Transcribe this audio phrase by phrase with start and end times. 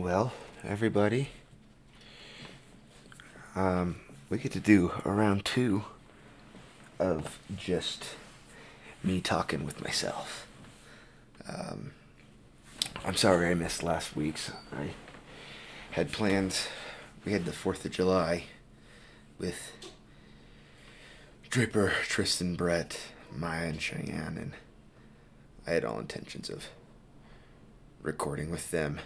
[0.00, 0.32] Well,
[0.62, 1.30] everybody,
[3.56, 3.96] um,
[4.30, 5.82] we get to do a round two
[7.00, 8.10] of just
[9.02, 10.46] me talking with myself.
[11.48, 11.90] Um,
[13.04, 14.52] I'm sorry I missed last week's.
[14.72, 14.90] I
[15.90, 16.68] had plans.
[17.24, 18.44] We had the 4th of July
[19.36, 19.72] with
[21.50, 23.00] Draper, Tristan, Brett,
[23.34, 24.52] Maya, and Cheyenne, and
[25.66, 26.66] I had all intentions of
[28.00, 29.00] recording with them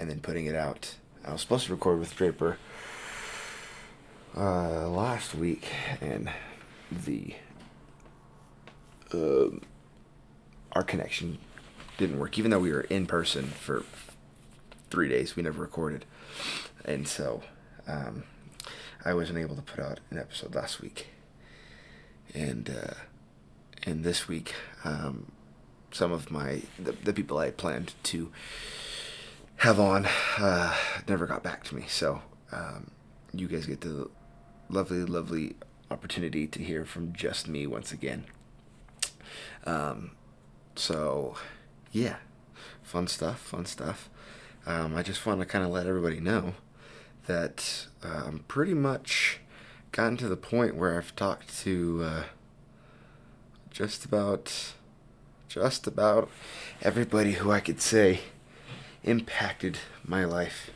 [0.00, 0.96] and then putting it out.
[1.24, 2.56] I was supposed to record with Draper
[4.34, 5.68] uh, last week,
[6.00, 6.30] and
[6.90, 7.34] the
[9.12, 9.50] uh,
[10.72, 11.38] our connection
[11.98, 12.38] didn't work.
[12.38, 13.84] Even though we were in person for
[14.88, 16.06] three days, we never recorded,
[16.86, 17.42] and so
[17.86, 18.22] um,
[19.04, 21.08] I wasn't able to put out an episode last week.
[22.34, 22.94] And uh,
[23.82, 25.32] and this week, um,
[25.92, 28.32] some of my the, the people I planned to
[29.60, 30.06] have on
[30.38, 30.74] uh,
[31.06, 31.84] never got back to me.
[31.86, 32.90] So um,
[33.34, 34.08] you guys get the
[34.70, 35.54] lovely, lovely
[35.90, 38.24] opportunity to hear from just me once again.
[39.66, 40.12] Um,
[40.76, 41.34] so
[41.92, 42.16] yeah,
[42.82, 44.08] fun stuff, fun stuff.
[44.64, 46.54] Um, I just want to kind of let everybody know
[47.26, 49.40] that uh, I'm pretty much
[49.92, 52.22] gotten to the point where I've talked to uh,
[53.70, 54.72] just about
[55.48, 56.30] just about
[56.80, 58.20] everybody who I could say
[59.04, 60.70] impacted my life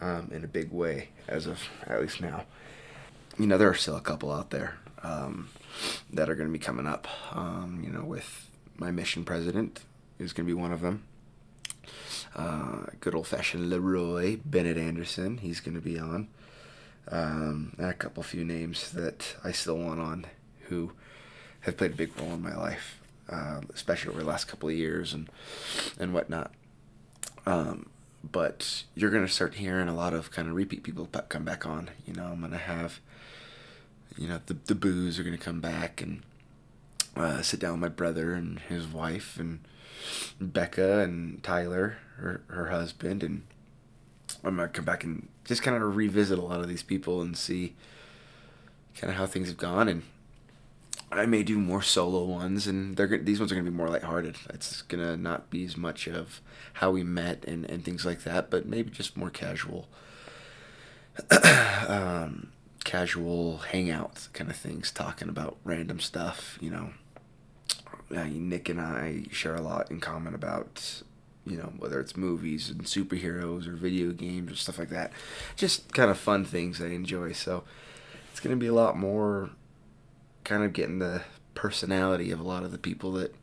[0.00, 2.44] um, in a big way as of at least now.
[3.38, 5.48] You know, there are still a couple out there um,
[6.12, 7.06] that are going to be coming up.
[7.32, 9.80] Um, you know, with my mission president
[10.18, 11.04] is going to be one of them.
[12.34, 16.28] Uh, good old fashioned Leroy Bennett Anderson, he's going to be on.
[17.08, 20.26] Um, and a couple few names that I still want on
[20.68, 20.92] who
[21.60, 24.74] have played a big role in my life, uh, especially over the last couple of
[24.74, 25.28] years and
[25.98, 26.52] and whatnot.
[27.46, 27.86] Um,
[28.22, 31.90] but you're gonna start hearing a lot of kind of repeat people come back on.
[32.06, 33.00] You know, I'm gonna have,
[34.16, 36.22] you know, the the booze are gonna come back and
[37.16, 39.60] uh, sit down with my brother and his wife and
[40.40, 43.42] Becca and Tyler, her her husband, and
[44.44, 47.36] I'm gonna come back and just kind of revisit a lot of these people and
[47.36, 47.74] see
[48.94, 50.02] kind of how things have gone and
[51.12, 54.36] I may do more solo ones, and they're these ones are gonna be more lighthearted.
[54.50, 56.40] It's gonna not be as much of
[56.74, 59.88] how we met and, and things like that, but maybe just more casual,
[61.88, 62.52] um,
[62.84, 66.56] casual hangouts kind of things, talking about random stuff.
[66.60, 66.90] You know,
[68.14, 71.02] uh, Nick and I share a lot in common about
[71.44, 75.12] you know whether it's movies and superheroes or video games or stuff like that.
[75.56, 77.32] Just kind of fun things I enjoy.
[77.32, 77.64] So
[78.30, 79.50] it's gonna be a lot more
[80.44, 81.22] kind of getting the
[81.54, 83.34] personality of a lot of the people that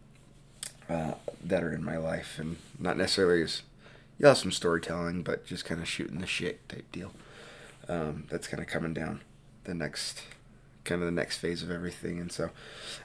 [0.90, 1.14] uh,
[1.44, 3.62] that are in my life, and not necessarily as
[4.22, 7.12] have some storytelling, but just kind of shooting the shit type deal.
[7.90, 9.22] Um, that's kind of coming down
[9.64, 10.24] the next
[10.84, 12.50] kind of the next phase of everything, and so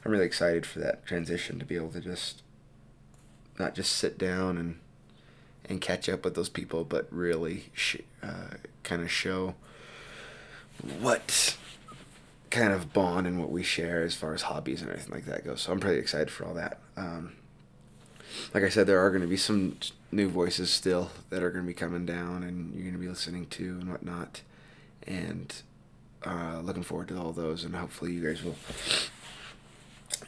[0.05, 2.43] I'm really excited for that transition to be able to just
[3.59, 4.79] not just sit down and
[5.65, 9.55] and catch up with those people, but really sh- uh, kind of show
[11.01, 11.57] what
[12.53, 15.45] kind of bond and what we share as far as hobbies and everything like that
[15.45, 15.63] goes.
[15.63, 16.79] So I'm pretty excited for all that.
[16.97, 17.33] Um,
[18.53, 19.79] like I said, there are going to be some
[20.13, 23.09] new voices still that are going to be coming down, and you're going to be
[23.09, 24.43] listening to and whatnot.
[25.07, 25.55] And
[26.25, 28.57] uh, looking forward to all those, and hopefully you guys will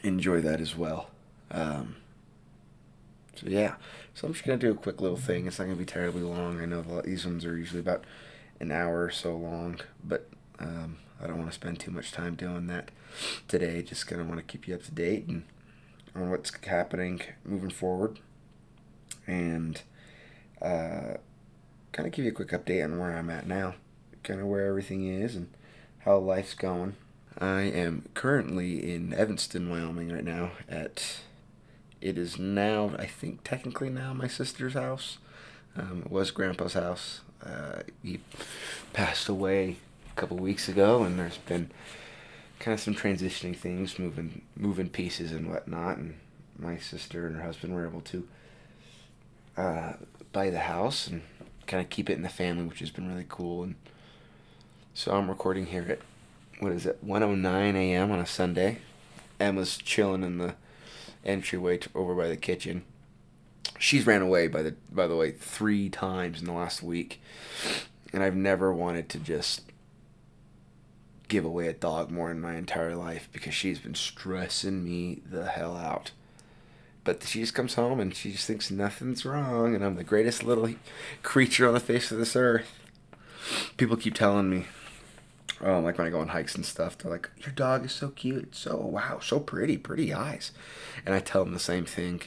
[0.03, 1.11] enjoy that as well.
[1.51, 1.95] Um,
[3.35, 3.75] so yeah,
[4.13, 5.45] so I'm just gonna do a quick little thing.
[5.45, 6.61] It's not gonna be terribly long.
[6.61, 8.03] I know these ones are usually about
[8.59, 12.35] an hour or so long, but um, I don't want to spend too much time
[12.35, 12.91] doing that
[13.47, 13.81] today.
[13.81, 15.43] Just gonna want to keep you up to date and
[16.15, 18.19] on what's happening moving forward,
[19.27, 19.81] and
[20.61, 21.15] uh,
[21.91, 23.75] kind of give you a quick update on where I'm at now,
[24.23, 25.49] kind of where everything is and
[25.99, 26.95] how life's going.
[27.37, 30.51] I am currently in Evanston, Wyoming, right now.
[30.69, 31.19] At
[31.99, 35.17] it is now, I think, technically now my sister's house.
[35.75, 37.21] Um, it was Grandpa's house.
[37.45, 38.21] Uh, he
[38.93, 39.77] passed away
[40.15, 41.69] couple weeks ago, and there's been
[42.59, 45.97] kind of some transitioning things, moving moving pieces and whatnot.
[45.97, 46.15] And
[46.57, 48.27] my sister and her husband were able to
[49.57, 49.93] uh,
[50.31, 51.21] buy the house and
[51.67, 53.63] kind of keep it in the family, which has been really cool.
[53.63, 53.75] And
[54.93, 55.99] so I'm recording here at
[56.59, 58.11] what is it, 1:09 a.m.
[58.11, 58.79] on a Sunday.
[59.39, 60.55] Emma's chilling in the
[61.25, 62.83] entryway to, over by the kitchen.
[63.77, 67.21] She's ran away by the by the way three times in the last week,
[68.13, 69.63] and I've never wanted to just
[71.27, 75.47] give away a dog more in my entire life because she's been stressing me the
[75.47, 76.11] hell out.
[77.05, 80.43] but she just comes home and she just thinks nothing's wrong, and I'm the greatest
[80.43, 80.69] little
[81.23, 82.79] creature on the face of this earth.
[83.77, 84.65] People keep telling me,
[85.61, 88.09] oh, like when I go on hikes and stuff, they're like, "Your dog is so
[88.09, 90.51] cute, so wow, so pretty, pretty eyes,"
[91.05, 92.21] and I tell them the same thing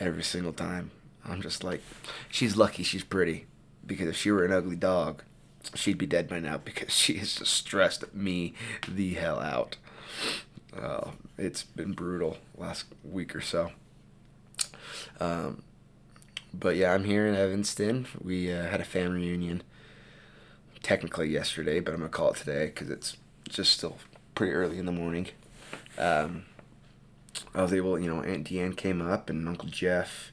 [0.00, 0.90] every single time.
[1.24, 1.80] I'm just like,
[2.28, 3.46] she's lucky she's pretty,
[3.86, 5.22] because if she were an ugly dog,
[5.74, 8.54] she'd be dead by now because she has just stressed me
[8.88, 9.76] the hell out.
[10.76, 13.70] Uh, it's been brutal last week or so.
[15.20, 15.62] Um,
[16.52, 18.06] but yeah, I'm here in Evanston.
[18.20, 19.62] We uh, had a family reunion
[20.82, 23.16] technically yesterday, but I'm gonna call it today because it's
[23.48, 23.98] just still
[24.34, 25.28] pretty early in the morning.
[25.98, 26.44] Um,
[27.54, 30.32] I was able, you know, Aunt Deanne came up and Uncle Jeff,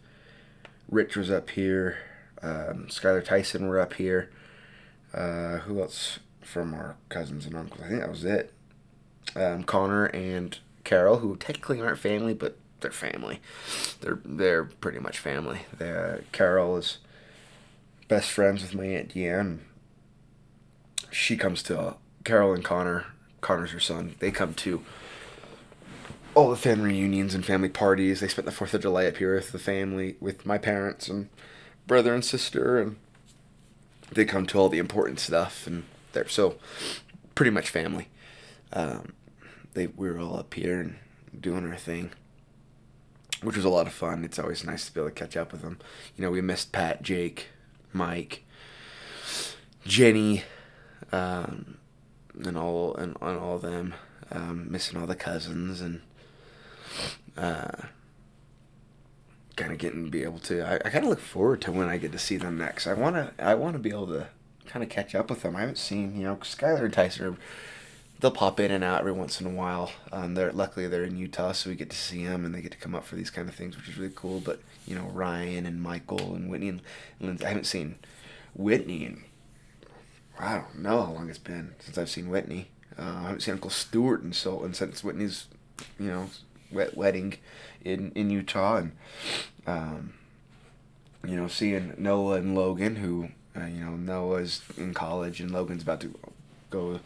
[0.89, 1.97] Rich was up here,
[2.41, 4.29] um, Skylar Tyson were up here.
[5.13, 7.81] Uh, who else from our cousins and uncles?
[7.83, 8.53] I think that was it.
[9.35, 13.39] Um, Connor and Carol, who technically aren't family, but they're family.
[14.01, 15.61] They're they're pretty much family.
[15.77, 16.97] They, uh, Carol is
[18.07, 19.59] best friends with my aunt Deanne.
[21.11, 21.93] She comes to uh,
[22.23, 23.05] Carol and Connor.
[23.41, 24.15] Connor's her son.
[24.19, 24.83] They come to
[26.35, 28.19] all the family reunions and family parties.
[28.19, 31.29] They spent the Fourth of July up here with the family, with my parents and
[31.87, 32.97] brother and sister, and
[34.11, 35.67] they come to all the important stuff.
[35.67, 36.55] And they're so
[37.35, 38.07] pretty much family.
[38.73, 39.13] Um,
[39.73, 40.95] they we were all up here and
[41.39, 42.11] doing our thing
[43.41, 44.23] which was a lot of fun.
[44.23, 45.79] It's always nice to be able to catch up with them.
[46.15, 47.47] You know, we missed Pat, Jake,
[47.91, 48.43] Mike,
[49.85, 50.43] Jenny,
[51.11, 51.77] um,
[52.43, 53.93] and all and on all of them.
[54.31, 56.01] Um, missing all the cousins and
[57.35, 57.87] uh,
[59.61, 60.61] kind of getting be able to.
[60.61, 62.87] I, I kind of look forward to when I get to see them next.
[62.87, 64.27] I wanna I wanna be able to
[64.65, 65.55] kind of catch up with them.
[65.55, 67.37] I haven't seen you know Skylar and Tyson are
[68.19, 69.91] they'll pop in and out every once in a while.
[70.11, 72.71] Um, they're luckily they're in Utah, so we get to see them and they get
[72.71, 74.39] to come up for these kind of things, which is really cool.
[74.39, 76.81] But you know Ryan and Michael and Whitney and
[77.19, 77.95] Lindsay, I haven't seen
[78.55, 79.23] Whitney and
[80.39, 82.69] I don't know how long it's been since I've seen Whitney.
[82.97, 85.47] Uh, I haven't seen Uncle Stewart and so and since Whitney's
[85.99, 86.29] you know
[86.71, 87.35] wet wedding
[87.83, 88.91] in in Utah and
[89.67, 90.13] um,
[91.27, 95.83] you know seeing Noah and Logan who uh, you know Noah's in college and Logan's
[95.83, 96.13] about to
[96.69, 96.99] go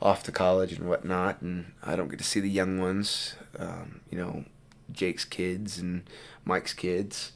[0.00, 3.34] off to college and whatnot, and I don't get to see the young ones.
[3.58, 4.44] Um, you know,
[4.92, 6.08] Jake's kids and
[6.44, 7.32] Mike's kids.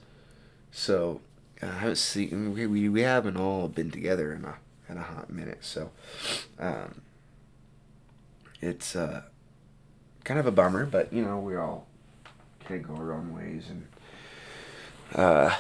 [0.71, 1.21] So
[1.63, 4.57] uh, I haven't seen we, we, we haven't all been together in a
[4.89, 5.65] in a hot minute.
[5.65, 5.91] So
[6.59, 7.03] um,
[8.61, 9.23] it's uh,
[10.25, 11.87] kind of a bummer, but you know we all
[12.71, 13.87] of go our own ways and
[15.15, 15.55] uh,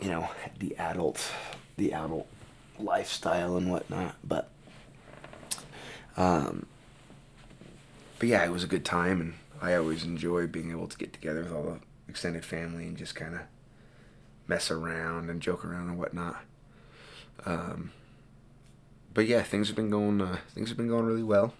[0.00, 0.28] you know
[0.58, 1.30] the adult
[1.76, 2.26] the adult
[2.78, 4.16] lifestyle and whatnot.
[4.24, 4.50] But
[6.16, 6.66] um,
[8.18, 11.12] but yeah, it was a good time, and I always enjoy being able to get
[11.12, 13.40] together with all the extended family and just kind of
[14.46, 16.36] mess around and joke around and whatnot.
[17.46, 17.92] Um,
[19.14, 20.20] but yeah, things have been going.
[20.20, 21.54] Uh, things have been going really well.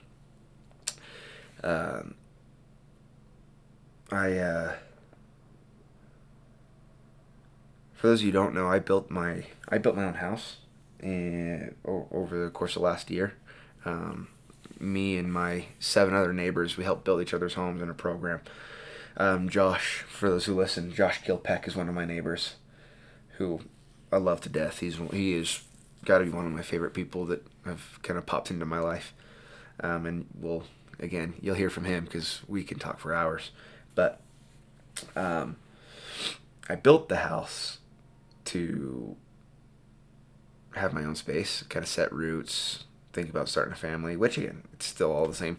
[1.65, 2.15] Um,
[4.11, 4.75] I, uh,
[8.03, 10.57] for those of you who don't know, I built my I built my own house,
[10.99, 13.35] and over the course of last year.
[13.85, 14.27] Um,
[14.81, 18.41] me and my seven other neighbors, we helped build each other's homes in a program.
[19.17, 22.57] Um, Josh, for those who listen, Josh Gilpeck is one of my neighbors,
[23.39, 23.61] who
[24.11, 24.81] I love to death.
[24.81, 25.63] He's he is
[26.05, 28.81] got to be one of my favorite people that have kind of popped into my
[28.81, 29.15] life.
[29.79, 30.65] Um, and we'll
[30.99, 33.53] again, you'll hear from him because we can talk for hours.
[33.95, 34.21] But
[35.15, 35.55] um,
[36.69, 37.79] I built the house
[38.47, 39.17] to
[40.75, 44.63] have my own space, kind of set roots, think about starting a family, which again,
[44.73, 45.59] it's still all the same,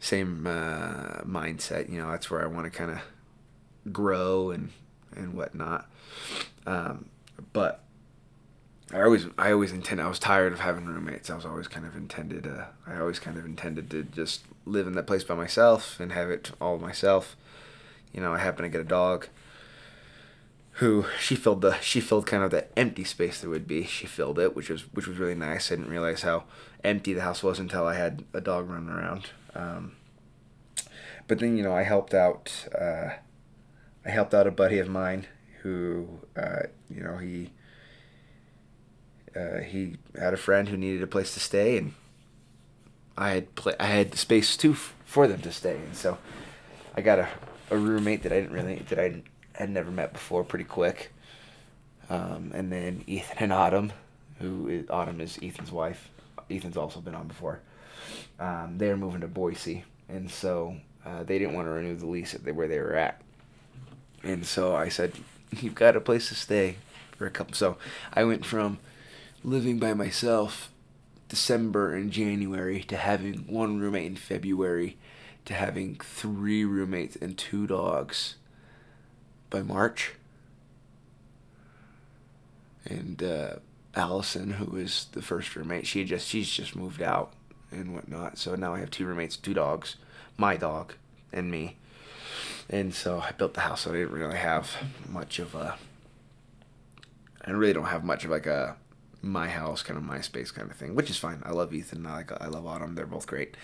[0.00, 1.90] same uh, mindset.
[1.90, 4.70] You know, that's where I want to kind of grow and
[5.14, 5.88] and whatnot.
[6.66, 7.06] Um,
[7.52, 7.82] but
[8.92, 10.00] I always I always intend.
[10.00, 11.30] I was tired of having roommates.
[11.30, 12.46] I was always kind of intended.
[12.46, 16.12] Uh, I always kind of intended to just live in that place by myself and
[16.12, 17.36] have it all myself.
[18.12, 19.28] You know, I happen to get a dog
[20.78, 23.84] who she filled the she filled kind of the empty space there would be.
[23.84, 25.70] She filled it, which was which was really nice.
[25.70, 26.44] I didn't realize how
[26.84, 29.30] empty the house was until I had a dog running around.
[29.54, 29.96] Um,
[31.26, 32.66] but then you know I helped out.
[32.78, 33.10] Uh,
[34.04, 35.26] I helped out a buddy of mine
[35.62, 37.50] who uh, you know he
[39.36, 41.94] uh, he had a friend who needed a place to stay and
[43.16, 46.18] I had pl- I had space too f- for them to stay and so
[46.94, 47.28] I got a,
[47.70, 49.22] a roommate that I didn't really that I
[49.58, 51.12] had never met before pretty quick.
[52.08, 53.92] Um, and then Ethan and Autumn,
[54.38, 56.08] who is, Autumn is Ethan's wife.
[56.50, 57.60] Ethan's also been on before.
[58.40, 62.34] Um, they're moving to Boise, and so uh, they didn't want to renew the lease
[62.34, 63.20] at where they were at.
[64.22, 65.12] and so I said,
[65.50, 66.76] "You've got a place to stay
[67.16, 67.76] for a couple." So
[68.14, 68.78] I went from
[69.44, 70.70] living by myself
[71.28, 74.96] December and January to having one roommate in February
[75.44, 78.36] to having three roommates and two dogs
[79.50, 80.12] by March.
[82.84, 83.56] And uh,
[83.94, 87.32] Allison, who was the first roommate, she just she's just moved out
[87.70, 88.38] and whatnot.
[88.38, 89.96] So now I have two roommates, two dogs,
[90.36, 90.94] my dog,
[91.32, 91.76] and me.
[92.70, 93.82] And so I built the house.
[93.82, 94.70] So I didn't really have
[95.08, 95.76] much of a.
[97.44, 98.76] I really don't have much of like a
[99.22, 101.42] my house kind of my space kind of thing, which is fine.
[101.44, 102.06] I love Ethan.
[102.06, 102.94] I like I love Autumn.
[102.94, 103.56] They're both great,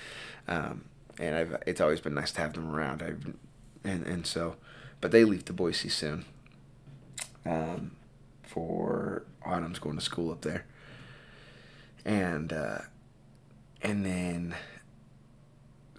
[0.49, 0.85] um,
[1.19, 3.03] and I've it's always been nice to have them around.
[3.03, 3.35] I've
[3.85, 4.57] and and so,
[5.05, 6.25] but they leave to Boise soon.
[7.45, 7.91] Um,
[8.43, 10.65] for Autumn's going to school up there,
[12.07, 12.79] and uh,
[13.83, 14.55] and then.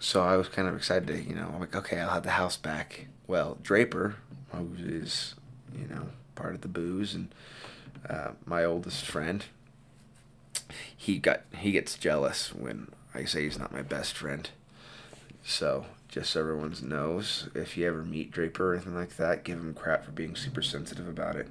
[0.00, 2.32] So I was kind of excited to, you know, I'm like, okay, I'll have the
[2.32, 3.06] house back.
[3.28, 4.16] Well, Draper,
[4.48, 5.36] who is,
[5.72, 7.32] you know, part of the booze and
[8.10, 9.44] uh, my oldest friend,
[10.96, 14.50] he got he gets jealous when I say he's not my best friend.
[15.44, 15.86] So
[16.16, 19.74] just so everyone knows, if you ever meet Draper or anything like that, give him
[19.74, 21.46] crap for being super sensitive about it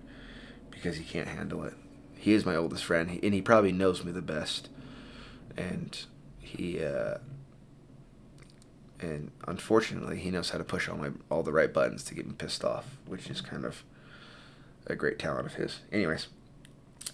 [0.71, 1.75] because he can't handle it.
[2.15, 4.69] He is my oldest friend, and he probably knows me the best.
[5.55, 5.95] And
[6.39, 7.19] he, uh,
[8.99, 12.25] and unfortunately, he knows how to push all my all the right buttons to get
[12.25, 13.83] me pissed off, which is kind of
[14.87, 15.81] a great talent of his.
[15.91, 16.29] Anyways,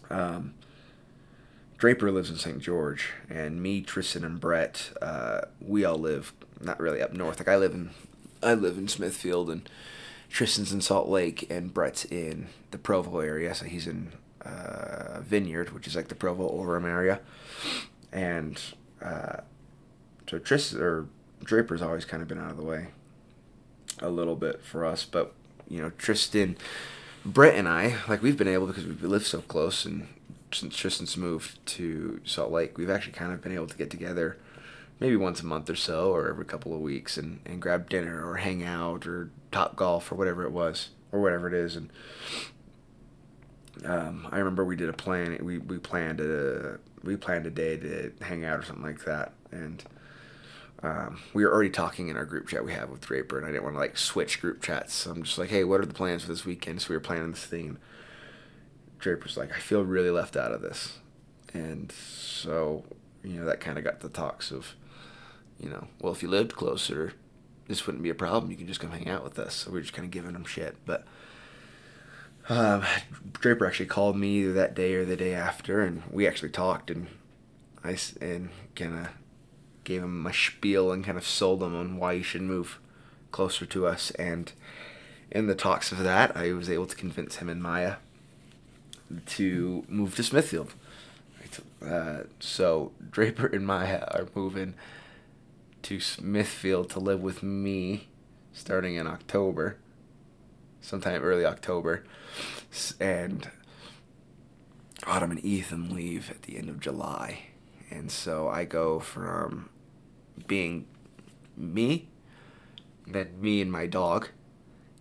[0.10, 0.54] um,
[1.82, 2.60] Draper lives in St.
[2.60, 7.40] George, and me, Tristan, and Brett, uh, we all live not really up north.
[7.40, 7.90] Like I live in,
[8.44, 9.68] I live in Smithfield, and
[10.30, 13.56] Tristan's in Salt Lake, and Brett's in the Provo area.
[13.56, 14.12] So he's in
[14.46, 17.20] uh, Vineyard, which is like the Provo Orem area,
[18.12, 18.62] and
[19.02, 19.38] uh,
[20.30, 21.08] so Tristan or
[21.44, 22.90] Draper's always kind of been out of the way
[23.98, 25.34] a little bit for us, but
[25.68, 26.58] you know Tristan
[27.26, 30.08] Brett and I, like we've been able because we live so close, and
[30.54, 34.38] since Tristan's moved to Salt Lake, we've actually kind of been able to get together,
[35.00, 38.28] maybe once a month or so, or every couple of weeks, and and grab dinner
[38.28, 41.76] or hang out or top golf or whatever it was or whatever it is.
[41.76, 41.90] And
[43.86, 45.38] um, I remember we did a plan.
[45.44, 49.34] We we planned a we planned a day to hang out or something like that,
[49.52, 49.84] and
[50.84, 53.52] um, we were already talking in our group chat we have with Draper, and I
[53.52, 54.94] didn't want to like switch group chats.
[54.94, 56.82] So I'm just like, hey, what are the plans for this weekend?
[56.82, 57.78] So we were planning this thing.
[59.02, 61.00] Draper's like, I feel really left out of this,
[61.54, 62.84] and so
[63.24, 64.76] you know that kind of got the talks of,
[65.60, 67.14] you know, well, if you lived closer,
[67.68, 68.52] this wouldn't be a problem.
[68.52, 69.56] You can just come hang out with us.
[69.56, 71.06] So we are just kind of giving them shit, but.
[72.50, 72.84] Um,
[73.34, 76.90] Draper actually called me either that day or the day after, and we actually talked,
[76.90, 77.06] and
[77.84, 79.08] I and kind of
[79.84, 82.80] gave him my spiel and kind of sold him on why he should move
[83.32, 84.12] closer to us.
[84.12, 84.52] And
[85.32, 87.96] in the talks of that, I was able to convince him and Maya
[89.26, 90.74] to move to Smithfield.
[91.86, 94.76] Uh, so Draper and Maya are moving
[95.82, 98.08] to Smithfield to live with me
[98.54, 99.78] starting in October,
[100.82, 102.04] sometime early October.
[103.00, 103.50] And
[105.08, 107.48] Autumn and Ethan leave at the end of July.
[107.90, 109.70] And so I go from
[110.48, 110.88] being
[111.58, 112.10] me,
[113.08, 114.30] then me and my dog,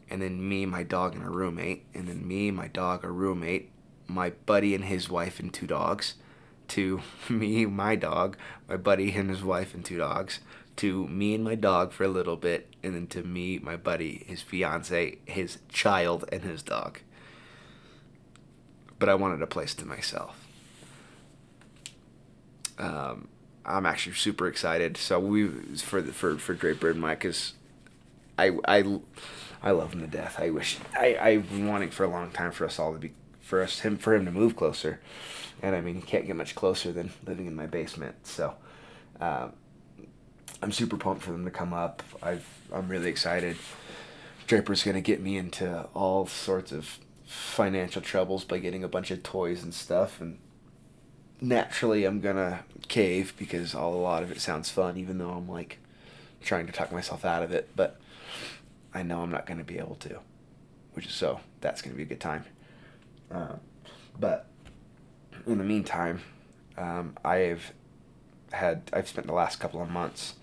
[0.08, 3.69] and then me, my dog, and a roommate, and then me, my dog, a roommate,
[4.10, 6.14] my buddy and his wife and two dogs,
[6.68, 8.36] to me, my dog,
[8.68, 10.40] my buddy and his wife and two dogs,
[10.76, 14.24] to me and my dog for a little bit, and then to me, my buddy,
[14.26, 17.00] his fiance, his child, and his dog.
[18.98, 20.46] But I wanted a place to myself.
[22.78, 23.28] Um,
[23.64, 24.96] I'm actually super excited.
[24.96, 27.54] So we for for for Draper and Mike because
[28.38, 29.00] I I
[29.62, 30.36] I love him to death.
[30.38, 33.12] I wish I I've been wanting for a long time for us all to be
[33.50, 35.00] for us him for him to move closer,
[35.60, 38.26] and I mean he can't get much closer than living in my basement.
[38.26, 38.54] So.
[39.20, 39.52] Um,
[40.62, 42.02] I'm super pumped for them to come up.
[42.22, 43.56] I've I'm really excited.
[44.46, 49.22] Draper's gonna get me into all sorts of financial troubles by getting a bunch of
[49.22, 50.38] toys and stuff, and
[51.40, 55.48] naturally I'm gonna cave because all a lot of it sounds fun, even though I'm
[55.48, 55.78] like
[56.42, 57.70] trying to talk myself out of it.
[57.74, 57.98] But
[58.92, 60.18] I know I'm not gonna be able to,
[60.92, 62.44] which is so that's gonna be a good time.
[63.30, 63.56] Uh,
[64.18, 64.46] but
[65.46, 66.20] in the meantime,
[66.76, 67.72] um, I've
[68.52, 70.34] had I've spent the last couple of months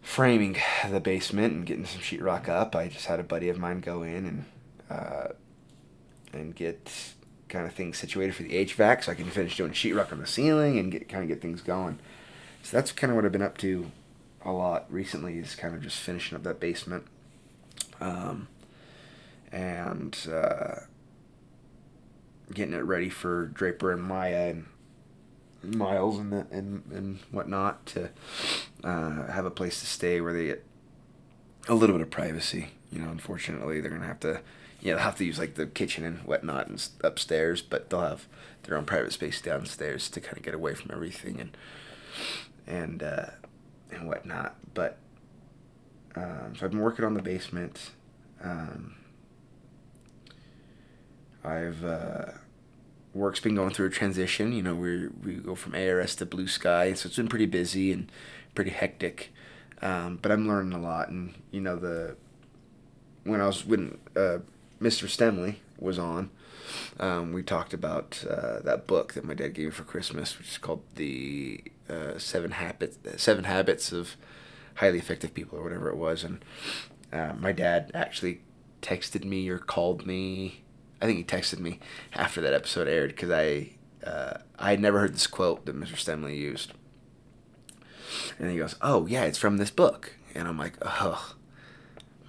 [0.00, 0.56] framing
[0.88, 2.74] the basement and getting some sheetrock up.
[2.74, 4.44] I just had a buddy of mine go in and
[4.90, 5.28] uh,
[6.32, 6.90] and get
[7.48, 10.26] kind of things situated for the HVAC, so I can finish doing sheetrock on the
[10.26, 11.98] ceiling and get kind of get things going.
[12.62, 13.90] So that's kind of what I've been up to
[14.44, 17.06] a lot recently is kind of just finishing up that basement.
[18.00, 18.48] Um,
[19.52, 20.80] and uh,
[22.52, 24.66] getting it ready for Draper and Maya and
[25.76, 28.10] Miles and the, and and whatnot to
[28.82, 30.64] uh, have a place to stay where they get
[31.68, 32.68] a little bit of privacy.
[32.90, 34.40] You know, unfortunately, they're gonna have to, know,
[34.82, 38.26] they'll have to use like the kitchen and whatnot and upstairs, but they'll have
[38.64, 41.56] their own private space downstairs to kind of get away from everything and
[42.66, 43.26] and uh,
[43.90, 44.56] and whatnot.
[44.74, 44.98] But
[46.14, 47.90] um, so I've been working on the basement.
[48.42, 48.94] Um,
[51.44, 52.32] I've uh,
[53.14, 54.52] work's been going through a transition.
[54.52, 57.92] You know, we we go from ARS to Blue Sky, so it's been pretty busy
[57.92, 58.10] and
[58.54, 59.32] pretty hectic.
[59.80, 62.16] Um, but I'm learning a lot, and you know the
[63.24, 64.38] when I was when uh,
[64.80, 65.08] Mr.
[65.08, 66.30] Stemley was on,
[67.00, 70.48] um, we talked about uh, that book that my dad gave me for Christmas, which
[70.48, 74.16] is called the uh, Seven Habits Seven Habits of
[74.76, 76.44] Highly Effective People or whatever it was, and
[77.12, 78.40] uh, my dad actually
[78.80, 80.61] texted me or called me.
[81.02, 81.80] I think he texted me
[82.14, 83.70] after that episode aired because I
[84.06, 85.96] uh, I had never heard this quote that Mr.
[85.96, 86.72] Stemley used.
[88.38, 91.34] And he goes, "Oh yeah, it's from this book." And I'm like, "Oh,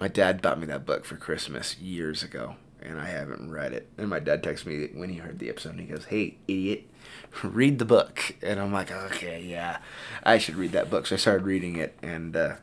[0.00, 3.88] my dad bought me that book for Christmas years ago, and I haven't read it."
[3.96, 6.88] And my dad texted me when he heard the episode, and he goes, "Hey, idiot,
[7.44, 9.78] read the book." And I'm like, "Okay, yeah,
[10.24, 12.54] I should read that book." So I started reading it, and uh,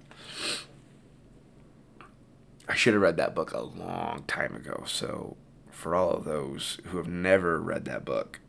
[2.67, 4.83] I should have read that book a long time ago.
[4.85, 5.37] So
[5.81, 8.39] for all of those who have never read that book,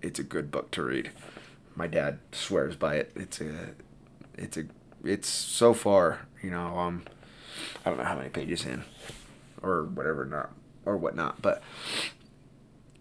[0.00, 1.10] it's a good book to read.
[1.74, 3.12] My dad swears by it.
[3.16, 3.70] It's a
[4.36, 4.64] it's a
[5.02, 7.02] it's so far you know um
[7.84, 8.84] I don't know how many pages in
[9.60, 10.52] or whatever not
[10.84, 11.62] or whatnot, but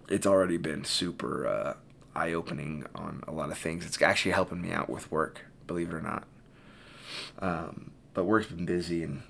[0.10, 1.74] it's already been super uh,
[2.16, 3.86] eye opening on a lot of things.
[3.86, 6.24] It's actually helping me out with work, believe it or not.
[7.40, 9.22] Um, but work's been busy and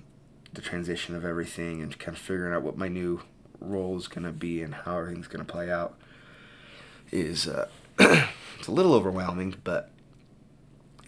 [0.54, 3.20] the transition of everything and kind of figuring out what my new
[3.60, 5.96] role is going to be and how everything's going to play out
[7.10, 9.90] is uh, it's a little overwhelming, but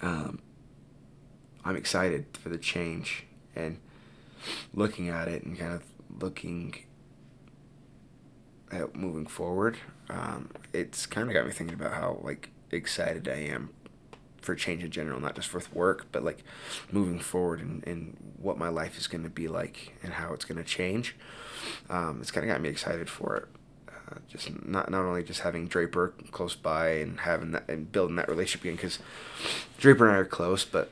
[0.02, 0.40] um,
[1.64, 3.79] I'm excited for the change and
[4.72, 5.83] looking at it and kind of
[6.20, 6.75] looking
[8.72, 9.77] at moving forward.
[10.09, 13.70] Um, it's kind of got me thinking about how like excited I am
[14.40, 16.42] for change in general, not just for work, but like
[16.90, 20.44] moving forward and, and what my life is going to be like and how it's
[20.44, 21.16] going to change.
[21.88, 23.48] Um, it's kind of got me excited for it.
[23.88, 28.16] Uh, just not not only just having Draper close by and having that and building
[28.16, 28.98] that relationship again, because
[29.79, 30.90] Draper and I are close, but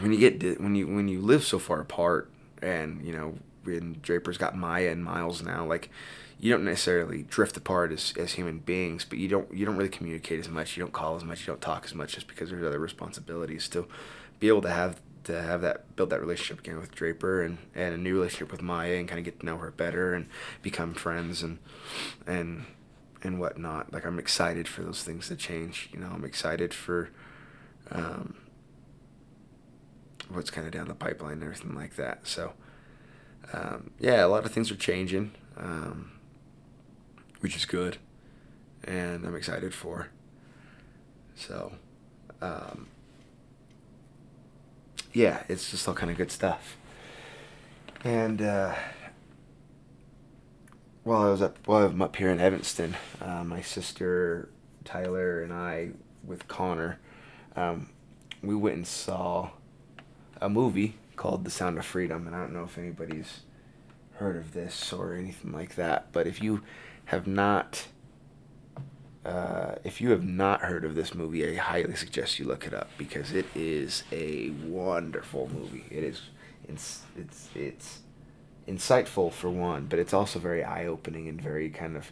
[0.00, 3.34] when you get when you when you live so far apart, and you know
[3.64, 5.90] when Draper's got Maya and Miles now, like
[6.40, 9.90] you don't necessarily drift apart as, as human beings, but you don't you don't really
[9.90, 10.76] communicate as much.
[10.76, 11.40] You don't call as much.
[11.40, 13.68] You don't talk as much, just because there's other responsibilities.
[13.68, 13.86] To
[14.38, 17.94] be able to have to have that build that relationship again with Draper and, and
[17.94, 20.28] a new relationship with Maya and kind of get to know her better and
[20.62, 21.58] become friends and
[22.26, 22.64] and
[23.22, 23.92] and whatnot.
[23.92, 25.90] Like I'm excited for those things to change.
[25.92, 27.10] You know, I'm excited for
[27.92, 28.36] um,
[30.30, 32.26] what's kind of down the pipeline and everything like that.
[32.26, 32.54] So
[33.52, 35.32] um, yeah, a lot of things are changing.
[35.58, 36.12] Um,
[37.40, 37.98] which is good,
[38.84, 40.08] and I'm excited for.
[41.34, 41.72] So,
[42.40, 42.88] um,
[45.12, 46.76] yeah, it's just all kind of good stuff.
[48.04, 48.74] And uh,
[51.04, 54.48] while I was up, while I'm up here in Evanston, uh, my sister
[54.84, 55.90] Tyler and I,
[56.24, 56.98] with Connor,
[57.56, 57.90] um,
[58.42, 59.50] we went and saw
[60.40, 63.40] a movie called The Sound of Freedom, and I don't know if anybody's
[64.14, 66.62] heard of this or anything like that, but if you
[67.06, 67.86] have not
[69.24, 72.72] uh, if you have not heard of this movie, I highly suggest you look it
[72.72, 75.84] up because it is a wonderful movie.
[75.90, 76.22] It is
[76.66, 77.98] it's it's it's
[78.66, 82.10] insightful for one, but it's also very eye opening and very kind of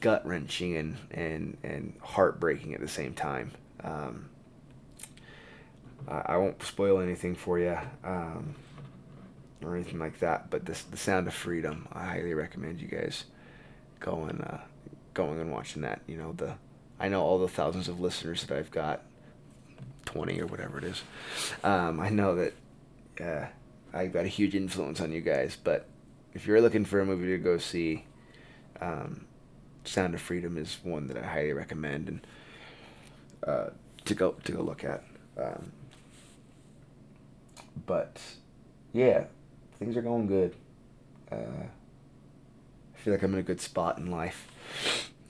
[0.00, 3.52] gut wrenching and and and heartbreaking at the same time.
[3.82, 4.28] Um,
[6.06, 7.78] I, won't spoil anything for you.
[8.02, 8.54] Um,
[9.62, 11.88] or anything like that, but this the Sound of Freedom.
[11.92, 13.24] I highly recommend you guys
[14.04, 14.60] going uh,
[15.14, 16.02] going and watching that.
[16.06, 16.54] You know the
[17.00, 19.02] I know all the thousands of listeners that I've got,
[20.04, 21.02] twenty or whatever it is.
[21.64, 22.52] Um, I know that
[23.20, 23.46] uh,
[23.92, 25.56] I've got a huge influence on you guys.
[25.62, 25.86] But
[26.34, 28.04] if you're looking for a movie to go see,
[28.80, 29.24] um,
[29.84, 32.26] Sound of Freedom is one that I highly recommend and
[33.46, 33.70] uh,
[34.04, 35.02] to go to go look at.
[35.38, 35.72] Um,
[37.86, 38.20] but
[38.92, 39.24] yeah,
[39.78, 40.54] things are going good.
[41.32, 41.64] Uh,
[43.04, 44.48] feel like I'm in a good spot in life.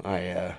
[0.05, 0.55] I uh,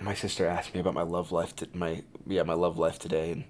[0.00, 3.30] my sister asked me about my love life to my yeah my love life today,
[3.30, 3.44] and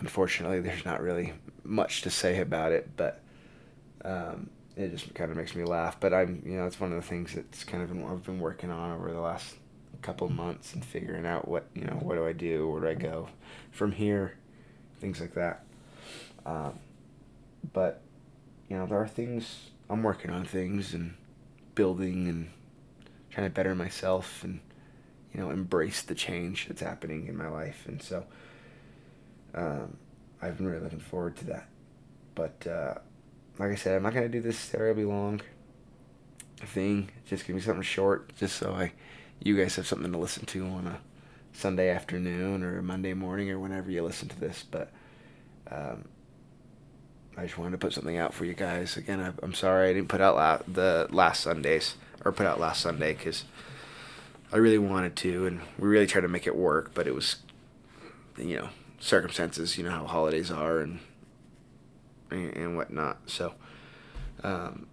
[0.00, 2.90] unfortunately, there's not really much to say about it.
[2.96, 3.22] But
[4.04, 5.98] Um, it just kind of makes me laugh.
[5.98, 8.38] But I'm, you know, it's one of the things that's kind of been, I've been
[8.40, 9.54] working on over the last
[10.02, 12.94] couple months and figuring out what, you know, what do I do, where do I
[12.94, 13.28] go
[13.70, 14.36] from here,
[15.00, 15.64] things like that.
[16.44, 16.78] Um,
[17.72, 18.02] but,
[18.68, 21.14] you know, there are things I'm working on things and
[21.74, 22.50] building and
[23.30, 24.60] trying to better myself and,
[25.32, 27.84] you know, embrace the change that's happening in my life.
[27.86, 28.24] And so,
[29.54, 29.96] um,
[30.40, 31.68] I've been really looking forward to that.
[32.34, 32.94] But, uh,
[33.58, 35.40] like I said, I'm not gonna do this terribly long
[36.56, 37.10] thing.
[37.20, 38.92] it's Just give me something short, just so I,
[39.42, 41.00] you guys have something to listen to on a
[41.52, 44.64] Sunday afternoon or a Monday morning or whenever you listen to this.
[44.68, 44.90] But
[45.70, 46.04] um,
[47.36, 48.96] I just wanted to put something out for you guys.
[48.96, 52.60] Again, I, am sorry I didn't put out la- the last Sundays or put out
[52.60, 53.44] last Sunday because
[54.52, 57.36] I really wanted to, and we really tried to make it work, but it was,
[58.38, 58.68] you know,
[59.00, 59.76] circumstances.
[59.76, 61.00] You know how holidays are, and
[62.30, 63.18] and, and whatnot.
[63.26, 63.54] So,
[64.42, 64.86] um,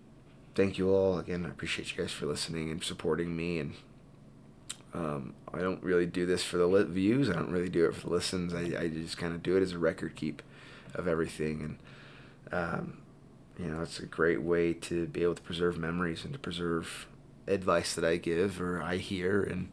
[0.55, 1.45] thank you all again.
[1.45, 3.59] I appreciate you guys for listening and supporting me.
[3.59, 3.73] And
[4.93, 7.29] um, I don't really do this for the views.
[7.29, 8.53] I don't really do it for the listens.
[8.53, 10.41] I, I just kind of do it as a record keep
[10.93, 11.61] of everything.
[11.61, 11.77] And
[12.51, 12.97] um,
[13.57, 17.07] you know, it's a great way to be able to preserve memories and to preserve
[17.47, 19.71] advice that I give or I hear and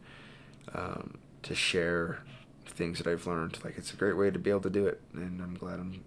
[0.73, 2.19] um, to share
[2.65, 3.59] things that I've learned.
[3.63, 6.03] Like it's a great way to be able to do it, and I'm glad I'm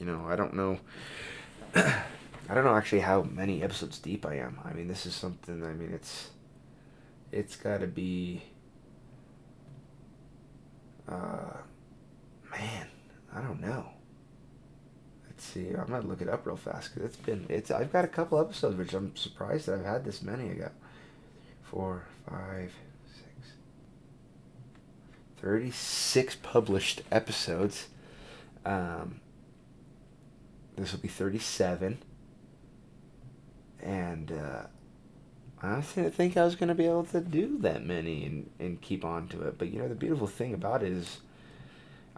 [0.00, 0.78] you know, I don't know.
[1.74, 4.58] I don't know actually how many episodes deep I am.
[4.64, 5.62] I mean, this is something.
[5.64, 6.30] I mean, it's
[7.30, 8.42] it's got to be.
[11.06, 11.58] Uh,
[12.50, 12.86] man,
[13.34, 13.90] I don't know.
[15.40, 15.70] Let's see.
[15.70, 17.70] I'm gonna look it up real fast because it's been it's.
[17.70, 20.50] I've got a couple episodes which I'm surprised that I've had this many.
[20.50, 20.72] I got
[21.62, 22.70] four, five,
[23.06, 23.52] six,
[25.40, 27.86] 36 published episodes.
[28.66, 29.22] Um,
[30.76, 32.02] this will be 37.
[33.82, 34.66] And uh,
[35.62, 39.06] I didn't think I was to be able to do that many and, and keep
[39.06, 39.56] on to it.
[39.56, 41.20] But, you know, the beautiful thing about it is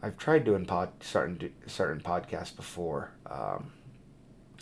[0.03, 3.11] I've tried doing pod, starting, starting podcasts before.
[3.31, 3.73] Um,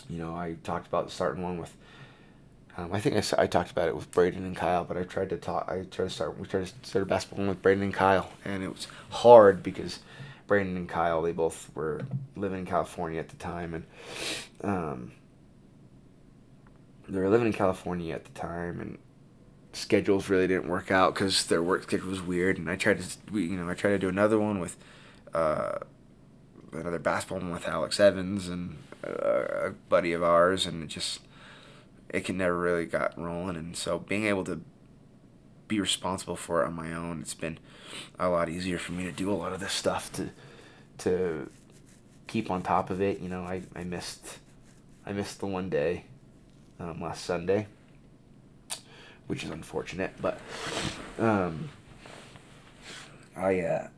[0.08, 1.74] you know, I talked about starting one with
[2.76, 5.30] um, I think I, I talked about it with Braden and Kyle, but I tried
[5.30, 5.68] to talk.
[5.68, 6.38] I tried to start.
[6.38, 9.62] We tried to start a basketball one with Braden and Kyle, and it was hard
[9.62, 9.98] because
[10.46, 12.02] Braden and Kyle, they both were
[12.36, 13.84] living in California at the time, and
[14.62, 15.12] um,
[17.08, 18.98] they were living in California at the time, and
[19.72, 22.56] schedules really didn't work out because their work schedule was weird.
[22.56, 24.76] And I tried to, you know, I tried to do another one with
[25.34, 25.78] uh,
[26.72, 31.20] another basketball one with Alex Evans and a buddy of ours, and it just
[32.08, 33.56] it can never really got rolling.
[33.56, 34.60] And so being able to
[35.68, 37.58] be responsible for it on my own, it's been
[38.18, 40.30] a lot easier for me to do a lot of this stuff to
[40.98, 41.50] to
[42.26, 43.20] keep on top of it.
[43.20, 44.38] You know, I, I missed
[45.06, 46.04] I missed the one day
[46.78, 47.66] um, last Sunday,
[49.26, 50.38] which is unfortunate, but
[51.18, 51.70] um,
[53.36, 53.88] I uh,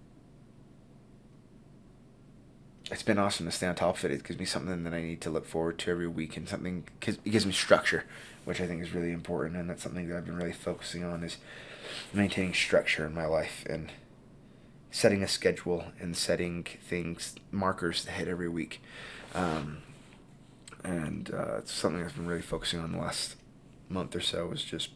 [2.91, 4.11] it's been awesome to stay on top of it.
[4.11, 6.85] It gives me something that I need to look forward to every week, and something
[7.01, 8.05] cause it gives me structure,
[8.45, 11.23] which I think is really important, and that's something that I've been really focusing on
[11.23, 11.39] is
[12.13, 13.93] maintaining structure in my life and
[14.91, 18.83] setting a schedule and setting things markers to hit every week.
[19.35, 19.79] Um,
[20.85, 23.37] and uh, it's something I've been really focusing on the last
[23.89, 24.91] month or so is just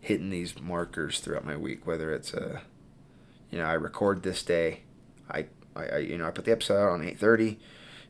[0.00, 1.86] hitting these markers throughout my week.
[1.86, 2.62] Whether it's a,
[3.50, 4.80] you know, I record this day,
[5.28, 7.58] I, I, you know, I put the episode out on eight thirty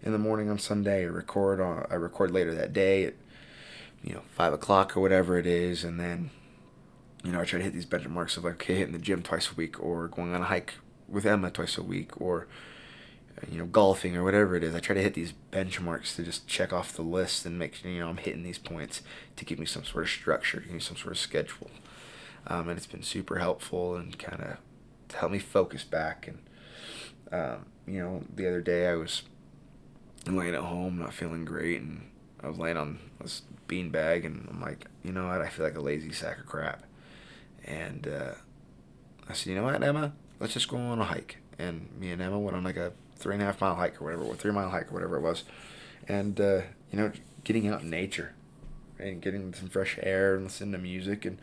[0.03, 1.03] in the morning on Sunday.
[1.03, 3.14] I record on, I record later that day at,
[4.03, 6.31] you know, five o'clock or whatever it is, and then
[7.25, 9.53] you know, I try to hit these benchmarks of like, okay, hitting the gym twice
[9.53, 10.75] a week or going on a hike
[11.09, 12.48] with Emma twice a week or,
[13.48, 14.75] you know, golfing or whatever it is.
[14.75, 17.92] I try to hit these benchmarks to just check off the list and make sure,
[17.92, 19.03] you know, I'm hitting these points
[19.37, 21.70] to give me some sort of structure, give me some sort of schedule.
[22.48, 24.57] Um, and it's been super helpful and kind of
[25.11, 26.27] to help me focus back.
[26.27, 26.40] And,
[27.33, 29.23] um, you know, the other day I was
[30.27, 32.09] laying at home, not feeling great, and
[32.42, 35.40] I was laying on this bean bag, and I'm like, you know what?
[35.40, 36.85] I feel like a lazy sack of crap.
[37.64, 38.35] And uh,
[39.29, 40.12] I said, you know what, Emma?
[40.40, 41.38] Let's just go on a hike.
[41.59, 44.05] And me and Emma went on like a three and a half mile hike or
[44.05, 45.45] whatever, or three mile hike or whatever it was.
[46.09, 47.12] And, uh, you know,
[47.45, 48.35] getting out in nature
[48.99, 51.38] and getting some fresh air and listening to music and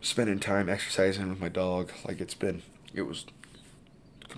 [0.00, 1.90] spending time exercising with my dog.
[2.06, 2.62] Like it's been,
[2.94, 3.26] it was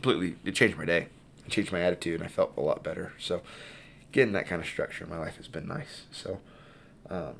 [0.01, 1.09] completely, it changed my day.
[1.47, 3.13] It changed my attitude and I felt a lot better.
[3.19, 3.43] So
[4.13, 6.05] getting that kind of structure in my life has been nice.
[6.13, 6.41] So,
[7.11, 7.35] um,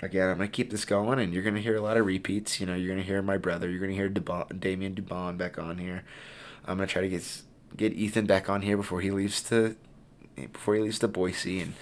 [0.00, 2.60] again, I'm gonna keep this going, and you're gonna hear a lot of repeats.
[2.60, 3.68] You know, you're gonna hear my brother.
[3.68, 6.04] You're gonna hear Dubon, Damian Dubon back on here.
[6.64, 7.42] I'm gonna try to get
[7.76, 9.76] get Ethan back on here before he leaves to
[10.52, 11.74] before he leaves to Boise, and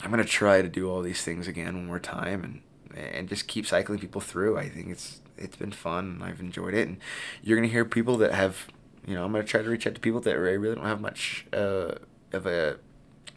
[0.00, 2.60] I'm gonna try to do all these things again one more time, and
[2.94, 4.58] and just keep cycling people through.
[4.58, 6.20] I think it's it's been fun.
[6.22, 6.98] I've enjoyed it, and
[7.42, 8.66] you're gonna hear people that have,
[9.06, 11.00] you know, I'm gonna try to reach out to people that I really don't have
[11.00, 11.94] much uh,
[12.32, 12.76] of a,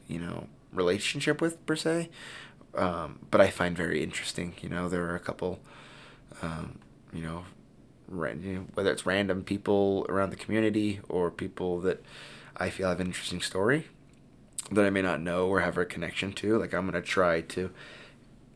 [0.07, 2.09] you know, relationship with per se,
[2.75, 4.53] um, but I find very interesting.
[4.61, 5.59] You know, there are a couple,
[6.41, 6.79] um,
[7.13, 7.45] you know,
[8.11, 12.03] you know, whether it's random people around the community or people that
[12.57, 13.87] I feel have an interesting story
[14.71, 16.57] that I may not know or have a connection to.
[16.57, 17.71] Like I'm gonna try to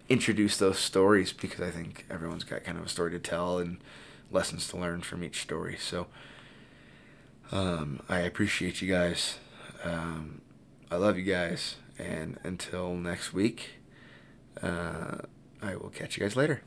[0.10, 3.78] introduce those stories because I think everyone's got kind of a story to tell and
[4.32, 5.78] lessons to learn from each story.
[5.80, 6.08] So
[7.52, 9.38] um, I appreciate you guys.
[9.84, 10.42] Um,
[10.90, 11.76] I love you guys.
[11.98, 13.80] And until next week,
[14.62, 15.18] uh,
[15.62, 16.62] I will catch you guys later.